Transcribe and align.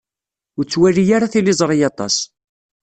Ur 0.57 0.63
ttwali 0.65 1.05
ara 1.15 1.31
tiliẓri 1.33 1.77
aṭas. 1.89 2.15